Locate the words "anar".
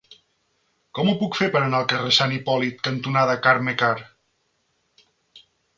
1.65-1.81